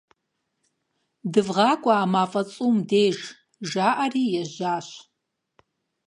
ДывгъакӀуэ, 1.31 1.95
а 2.03 2.05
мафӀэ 2.13 2.43
цӀум 2.51 2.77
деж,- 2.89 3.17
жаӀэри 3.69 4.23
ежьащ. 4.41 4.87